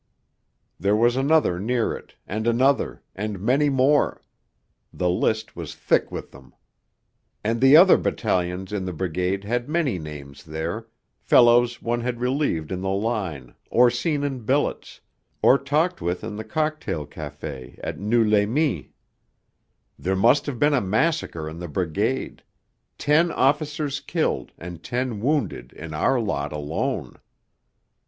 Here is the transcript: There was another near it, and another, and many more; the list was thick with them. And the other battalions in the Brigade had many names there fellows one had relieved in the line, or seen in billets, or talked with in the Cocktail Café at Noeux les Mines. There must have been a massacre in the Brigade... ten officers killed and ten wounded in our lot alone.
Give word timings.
There 0.79 0.95
was 0.95 1.15
another 1.15 1.59
near 1.59 1.95
it, 1.95 2.15
and 2.25 2.47
another, 2.47 3.03
and 3.15 3.39
many 3.39 3.69
more; 3.69 4.23
the 4.91 5.11
list 5.11 5.55
was 5.55 5.75
thick 5.75 6.11
with 6.11 6.31
them. 6.31 6.55
And 7.43 7.61
the 7.61 7.77
other 7.77 7.97
battalions 7.97 8.73
in 8.73 8.85
the 8.85 8.93
Brigade 8.93 9.43
had 9.43 9.69
many 9.69 9.99
names 9.99 10.43
there 10.43 10.87
fellows 11.19 11.83
one 11.83 12.01
had 12.01 12.19
relieved 12.19 12.71
in 12.71 12.81
the 12.81 12.89
line, 12.89 13.53
or 13.69 13.91
seen 13.91 14.23
in 14.23 14.39
billets, 14.39 15.01
or 15.43 15.59
talked 15.59 16.01
with 16.01 16.23
in 16.23 16.35
the 16.35 16.43
Cocktail 16.43 17.05
Café 17.05 17.79
at 17.83 17.99
Noeux 17.99 18.27
les 18.27 18.47
Mines. 18.47 18.87
There 19.99 20.15
must 20.15 20.47
have 20.47 20.57
been 20.57 20.73
a 20.73 20.81
massacre 20.81 21.47
in 21.47 21.59
the 21.59 21.67
Brigade... 21.67 22.41
ten 22.97 23.31
officers 23.31 23.99
killed 23.99 24.51
and 24.57 24.81
ten 24.81 25.19
wounded 25.21 25.71
in 25.73 25.93
our 25.93 26.19
lot 26.19 26.51
alone. 26.51 27.17